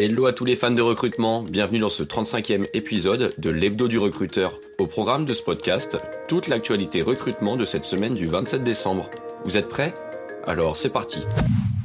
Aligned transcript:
Hello 0.00 0.26
à 0.26 0.32
tous 0.32 0.44
les 0.44 0.54
fans 0.54 0.70
de 0.70 0.80
recrutement, 0.80 1.42
bienvenue 1.42 1.80
dans 1.80 1.88
ce 1.88 2.04
35e 2.04 2.68
épisode 2.72 3.34
de 3.36 3.50
l'Hebdo 3.50 3.88
du 3.88 3.98
recruteur. 3.98 4.54
Au 4.78 4.86
programme 4.86 5.26
de 5.26 5.34
ce 5.34 5.42
podcast, 5.42 5.96
toute 6.28 6.46
l'actualité 6.46 7.02
recrutement 7.02 7.56
de 7.56 7.64
cette 7.64 7.84
semaine 7.84 8.14
du 8.14 8.28
27 8.28 8.62
décembre. 8.62 9.10
Vous 9.44 9.56
êtes 9.56 9.68
prêts? 9.68 9.92
Alors 10.46 10.76
c'est 10.76 10.90
parti. 10.90 11.18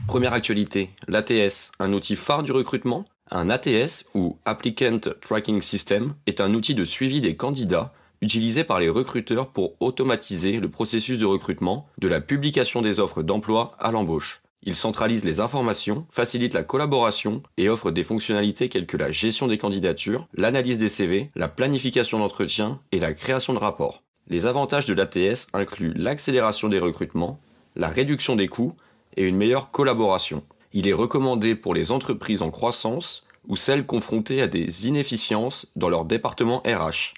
Première 0.07 0.33
actualité, 0.33 0.91
l'ATS, 1.07 1.71
un 1.79 1.91
outil 1.91 2.15
phare 2.15 2.43
du 2.43 2.51
recrutement? 2.51 3.05
Un 3.31 3.49
ATS 3.49 4.05
ou 4.13 4.37
Applicant 4.45 4.99
Tracking 5.19 5.63
System 5.63 6.13
est 6.27 6.39
un 6.39 6.53
outil 6.53 6.75
de 6.75 6.85
suivi 6.85 7.19
des 7.19 7.35
candidats 7.35 7.93
utilisé 8.21 8.63
par 8.63 8.79
les 8.79 8.89
recruteurs 8.89 9.47
pour 9.47 9.73
automatiser 9.79 10.59
le 10.59 10.69
processus 10.69 11.17
de 11.17 11.25
recrutement, 11.25 11.87
de 11.97 12.07
la 12.07 12.21
publication 12.21 12.83
des 12.83 12.99
offres 12.99 13.23
d'emploi 13.23 13.75
à 13.79 13.91
l'embauche. 13.91 14.42
Il 14.65 14.77
centralise 14.77 15.25
les 15.25 15.41
informations, 15.41 16.05
facilite 16.09 16.53
la 16.53 16.63
collaboration 16.63 17.43
et 17.57 17.67
offre 17.67 17.91
des 17.91 18.05
fonctionnalités 18.05 18.69
telles 18.69 18.85
que 18.85 18.95
la 18.95 19.11
gestion 19.11 19.47
des 19.47 19.57
candidatures, 19.57 20.27
l'analyse 20.35 20.77
des 20.77 20.87
CV, 20.87 21.31
la 21.35 21.49
planification 21.49 22.19
d'entretien 22.19 22.79
et 22.93 23.01
la 23.01 23.13
création 23.13 23.53
de 23.53 23.59
rapports. 23.59 24.03
Les 24.29 24.45
avantages 24.45 24.85
de 24.85 24.93
l'ATS 24.93 25.47
incluent 25.51 25.93
l'accélération 25.95 26.69
des 26.69 26.79
recrutements, 26.79 27.41
la 27.75 27.89
réduction 27.89 28.37
des 28.37 28.47
coûts 28.47 28.73
et 29.17 29.27
une 29.27 29.35
meilleure 29.35 29.69
collaboration. 29.69 30.43
Il 30.71 30.87
est 30.87 30.93
recommandé 30.93 31.55
pour 31.55 31.73
les 31.73 31.91
entreprises 31.91 32.41
en 32.41 32.49
croissance 32.49 33.25
ou 33.49 33.57
celles 33.57 33.85
confrontées 33.85 34.41
à 34.41 34.47
des 34.47 34.87
inefficiences 34.87 35.67
dans 35.75 35.89
leur 35.89 36.05
département 36.05 36.63
RH. 36.65 37.15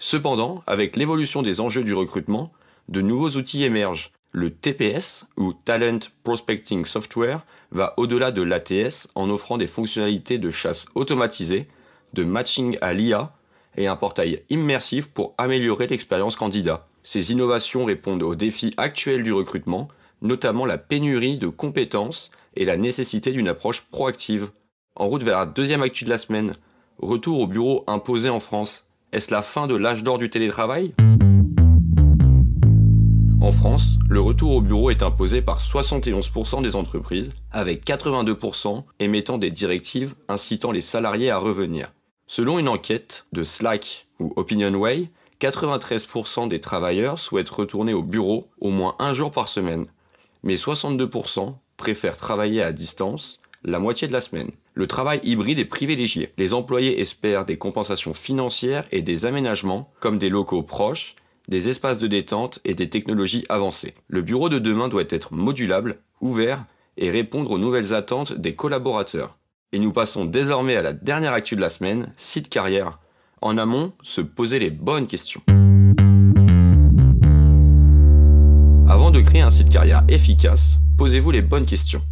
Cependant, 0.00 0.64
avec 0.66 0.96
l'évolution 0.96 1.42
des 1.42 1.60
enjeux 1.60 1.84
du 1.84 1.94
recrutement, 1.94 2.52
de 2.88 3.00
nouveaux 3.00 3.30
outils 3.30 3.62
émergent 3.62 4.10
le 4.32 4.50
TPS, 4.50 5.26
ou 5.36 5.52
Talent 5.52 5.98
Prospecting 6.24 6.86
Software, 6.86 7.44
va 7.70 7.94
au-delà 7.98 8.32
de 8.32 8.42
l'ATS 8.42 9.08
en 9.14 9.30
offrant 9.30 9.58
des 9.58 9.66
fonctionnalités 9.66 10.38
de 10.38 10.50
chasse 10.50 10.86
automatisée, 10.94 11.68
de 12.14 12.24
matching 12.24 12.76
à 12.80 12.92
l'IA 12.92 13.32
et 13.76 13.86
un 13.86 13.96
portail 13.96 14.42
immersif 14.50 15.08
pour 15.08 15.34
améliorer 15.38 15.86
l'expérience 15.86 16.36
candidat. 16.36 16.86
Ces 17.02 17.32
innovations 17.32 17.84
répondent 17.84 18.22
aux 18.22 18.34
défis 18.34 18.74
actuels 18.76 19.24
du 19.24 19.32
recrutement, 19.32 19.88
notamment 20.22 20.66
la 20.66 20.78
pénurie 20.78 21.36
de 21.36 21.48
compétences 21.48 22.30
et 22.56 22.64
la 22.64 22.76
nécessité 22.76 23.32
d'une 23.32 23.48
approche 23.48 23.82
proactive. 23.90 24.50
En 24.94 25.08
route 25.08 25.22
vers 25.22 25.38
la 25.38 25.46
deuxième 25.46 25.82
actu 25.82 26.04
de 26.04 26.10
la 26.10 26.18
semaine, 26.18 26.54
retour 26.98 27.40
au 27.40 27.46
bureau 27.46 27.84
imposé 27.86 28.28
en 28.28 28.40
France. 28.40 28.86
Est-ce 29.12 29.32
la 29.32 29.42
fin 29.42 29.66
de 29.66 29.76
l'âge 29.76 30.02
d'or 30.02 30.18
du 30.18 30.30
télétravail? 30.30 30.94
En 33.42 33.50
France, 33.50 33.98
le 34.08 34.20
retour 34.20 34.52
au 34.52 34.60
bureau 34.60 34.90
est 34.90 35.02
imposé 35.02 35.42
par 35.42 35.60
71% 35.60 36.62
des 36.62 36.76
entreprises, 36.76 37.32
avec 37.50 37.84
82% 37.84 38.84
émettant 39.00 39.36
des 39.36 39.50
directives 39.50 40.14
incitant 40.28 40.70
les 40.70 40.80
salariés 40.80 41.28
à 41.28 41.38
revenir. 41.38 41.92
Selon 42.28 42.60
une 42.60 42.68
enquête 42.68 43.26
de 43.32 43.42
Slack 43.42 44.06
ou 44.20 44.32
OpinionWay, 44.36 45.10
93% 45.40 46.48
des 46.48 46.60
travailleurs 46.60 47.18
souhaitent 47.18 47.50
retourner 47.50 47.92
au 47.92 48.04
bureau 48.04 48.46
au 48.60 48.70
moins 48.70 48.94
un 49.00 49.12
jour 49.12 49.32
par 49.32 49.48
semaine, 49.48 49.86
mais 50.44 50.54
62% 50.54 51.52
préfèrent 51.76 52.16
travailler 52.16 52.62
à 52.62 52.72
distance 52.72 53.40
la 53.64 53.80
moitié 53.80 54.06
de 54.06 54.12
la 54.12 54.20
semaine. 54.20 54.52
Le 54.74 54.86
travail 54.86 55.20
hybride 55.24 55.58
est 55.58 55.64
privilégié. 55.64 56.32
Les 56.38 56.54
employés 56.54 57.00
espèrent 57.00 57.44
des 57.44 57.58
compensations 57.58 58.14
financières 58.14 58.86
et 58.92 59.02
des 59.02 59.26
aménagements 59.26 59.90
comme 59.98 60.18
des 60.18 60.30
locaux 60.30 60.62
proches 60.62 61.16
des 61.48 61.68
espaces 61.68 61.98
de 61.98 62.06
détente 62.06 62.60
et 62.64 62.74
des 62.74 62.88
technologies 62.88 63.44
avancées. 63.48 63.94
Le 64.08 64.22
bureau 64.22 64.48
de 64.48 64.58
demain 64.58 64.88
doit 64.88 65.04
être 65.08 65.34
modulable, 65.34 65.98
ouvert 66.20 66.64
et 66.96 67.10
répondre 67.10 67.50
aux 67.50 67.58
nouvelles 67.58 67.94
attentes 67.94 68.32
des 68.32 68.54
collaborateurs. 68.54 69.38
Et 69.72 69.78
nous 69.78 69.92
passons 69.92 70.24
désormais 70.24 70.76
à 70.76 70.82
la 70.82 70.92
dernière 70.92 71.32
actu 71.32 71.56
de 71.56 71.60
la 71.60 71.70
semaine, 71.70 72.12
site 72.16 72.48
carrière. 72.48 72.98
En 73.40 73.58
amont, 73.58 73.92
se 74.02 74.20
poser 74.20 74.58
les 74.58 74.70
bonnes 74.70 75.06
questions. 75.06 75.42
Avant 78.88 79.10
de 79.10 79.20
créer 79.20 79.40
un 79.40 79.50
site 79.50 79.70
carrière 79.70 80.04
efficace, 80.08 80.78
posez-vous 80.98 81.30
les 81.30 81.42
bonnes 81.42 81.66
questions. 81.66 82.02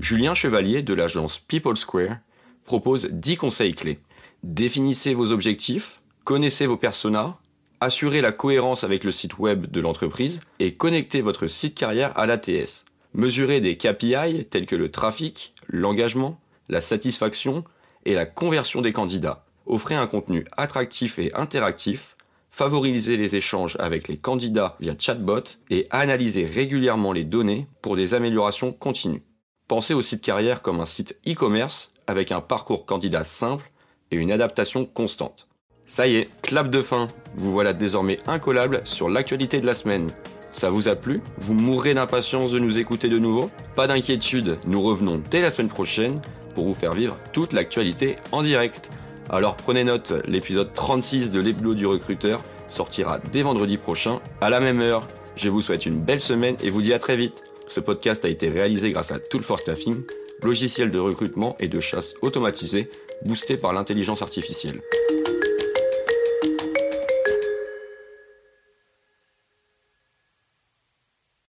Julien 0.00 0.34
Chevalier 0.34 0.82
de 0.82 0.94
l'agence 0.94 1.38
People 1.38 1.76
Square 1.76 2.16
propose 2.64 3.06
10 3.10 3.36
conseils 3.36 3.74
clés. 3.74 4.00
Définissez 4.42 5.14
vos 5.14 5.32
objectifs, 5.32 6.02
connaissez 6.24 6.66
vos 6.66 6.76
personas, 6.76 7.38
assurez 7.80 8.20
la 8.20 8.32
cohérence 8.32 8.84
avec 8.84 9.04
le 9.04 9.12
site 9.12 9.38
web 9.38 9.70
de 9.70 9.80
l'entreprise 9.80 10.40
et 10.58 10.74
connectez 10.74 11.20
votre 11.20 11.46
site 11.46 11.74
carrière 11.74 12.16
à 12.18 12.26
l'ATS. 12.26 12.84
Mesurez 13.14 13.60
des 13.60 13.76
KPI 13.76 14.46
tels 14.50 14.66
que 14.66 14.76
le 14.76 14.90
trafic, 14.90 15.54
l'engagement, 15.68 16.40
la 16.68 16.80
satisfaction 16.80 17.64
et 18.04 18.14
la 18.14 18.26
conversion 18.26 18.80
des 18.82 18.92
candidats. 18.92 19.44
Offrez 19.66 19.94
un 19.94 20.06
contenu 20.06 20.44
attractif 20.56 21.18
et 21.18 21.34
interactif. 21.34 22.16
Favorisez 22.50 23.16
les 23.16 23.36
échanges 23.36 23.76
avec 23.78 24.08
les 24.08 24.16
candidats 24.16 24.76
via 24.80 24.94
chatbot 24.98 25.44
et 25.70 25.86
analysez 25.90 26.46
régulièrement 26.46 27.12
les 27.12 27.24
données 27.24 27.66
pour 27.82 27.96
des 27.96 28.14
améliorations 28.14 28.72
continues. 28.72 29.22
Pensez 29.68 29.94
au 29.94 30.02
site 30.02 30.22
carrière 30.22 30.62
comme 30.62 30.80
un 30.80 30.86
site 30.86 31.18
e-commerce 31.28 31.92
avec 32.06 32.32
un 32.32 32.40
parcours 32.40 32.86
candidat 32.86 33.24
simple 33.24 33.70
et 34.10 34.16
une 34.16 34.32
adaptation 34.32 34.86
constante. 34.86 35.47
Ça 35.90 36.06
y 36.06 36.16
est, 36.16 36.28
clap 36.42 36.68
de 36.68 36.82
fin. 36.82 37.08
Vous 37.34 37.50
voilà 37.50 37.72
désormais 37.72 38.18
incollable 38.26 38.82
sur 38.84 39.08
l'actualité 39.08 39.58
de 39.58 39.64
la 39.64 39.72
semaine. 39.72 40.10
Ça 40.52 40.68
vous 40.68 40.86
a 40.86 40.94
plu? 40.94 41.22
Vous 41.38 41.54
mourrez 41.54 41.94
d'impatience 41.94 42.52
de 42.52 42.58
nous 42.58 42.78
écouter 42.78 43.08
de 43.08 43.18
nouveau? 43.18 43.50
Pas 43.74 43.86
d'inquiétude, 43.86 44.58
nous 44.66 44.82
revenons 44.82 45.22
dès 45.30 45.40
la 45.40 45.50
semaine 45.50 45.70
prochaine 45.70 46.20
pour 46.54 46.66
vous 46.66 46.74
faire 46.74 46.92
vivre 46.92 47.16
toute 47.32 47.54
l'actualité 47.54 48.16
en 48.32 48.42
direct. 48.42 48.90
Alors 49.30 49.56
prenez 49.56 49.82
note, 49.82 50.12
l'épisode 50.26 50.74
36 50.74 51.30
de 51.30 51.40
l'Hebdo 51.40 51.72
du 51.72 51.86
recruteur 51.86 52.42
sortira 52.68 53.18
dès 53.32 53.40
vendredi 53.40 53.78
prochain 53.78 54.20
à 54.42 54.50
la 54.50 54.60
même 54.60 54.82
heure. 54.82 55.08
Je 55.36 55.48
vous 55.48 55.62
souhaite 55.62 55.86
une 55.86 56.00
belle 56.00 56.20
semaine 56.20 56.56
et 56.62 56.68
vous 56.68 56.82
dis 56.82 56.92
à 56.92 56.98
très 56.98 57.16
vite. 57.16 57.44
Ce 57.66 57.80
podcast 57.80 58.26
a 58.26 58.28
été 58.28 58.50
réalisé 58.50 58.90
grâce 58.90 59.10
à 59.10 59.18
Tool 59.18 59.42
for 59.42 59.58
Staffing, 59.58 60.02
logiciel 60.42 60.90
de 60.90 60.98
recrutement 60.98 61.56
et 61.60 61.68
de 61.68 61.80
chasse 61.80 62.14
automatisé 62.20 62.90
boosté 63.24 63.56
par 63.56 63.72
l'intelligence 63.72 64.20
artificielle. 64.20 64.82